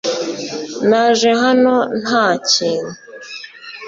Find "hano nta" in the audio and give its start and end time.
1.41-2.27